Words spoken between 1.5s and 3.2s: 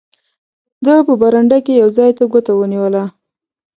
کې یو ځای ته ګوته ونیوله.